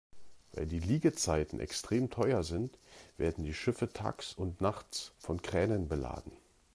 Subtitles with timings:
[0.53, 2.79] Weil die Liegezeiten extrem teuer sind,
[3.17, 6.31] werden die Schiffe tags und nachts von Kränen beladen.